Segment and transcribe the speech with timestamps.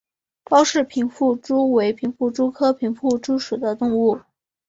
[0.45, 4.19] 包氏平腹蛛为平腹蛛科平腹蛛属的动物。